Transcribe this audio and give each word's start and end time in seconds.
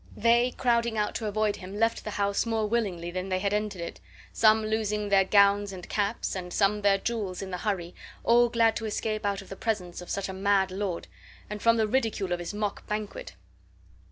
They, 0.17 0.49
crowding 0.57 0.97
out 0.97 1.13
to 1.21 1.27
avoid 1.27 1.57
him, 1.57 1.77
left 1.77 2.03
the 2.03 2.09
house 2.09 2.47
more 2.47 2.65
willingly 2.67 3.11
than 3.11 3.29
they 3.29 3.37
had 3.37 3.53
entered 3.53 3.81
it; 3.83 3.99
some 4.33 4.65
losing 4.65 5.09
their 5.09 5.23
gowns 5.23 5.71
and 5.71 5.87
caps, 5.87 6.35
and 6.35 6.51
some 6.51 6.81
their 6.81 6.97
jewels 6.97 7.43
in 7.43 7.51
the 7.51 7.59
hurry, 7.59 7.93
all 8.23 8.49
glad 8.49 8.75
to 8.77 8.85
escape 8.87 9.27
out 9.27 9.43
of 9.43 9.49
the 9.49 9.55
presence 9.55 10.01
of 10.01 10.09
such 10.09 10.27
a 10.27 10.33
mad 10.33 10.71
lord, 10.71 11.05
and 11.51 11.61
from 11.61 11.77
the 11.77 11.85
ridicule 11.87 12.31
of 12.33 12.39
his 12.39 12.51
mock 12.51 12.87
banquet. 12.87 13.33